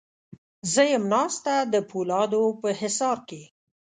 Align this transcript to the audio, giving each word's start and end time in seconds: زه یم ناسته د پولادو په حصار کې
زه 0.71 0.81
یم 0.91 1.03
ناسته 1.13 1.53
د 1.73 1.75
پولادو 1.89 2.43
په 2.61 2.69
حصار 2.79 3.17
کې 3.29 3.41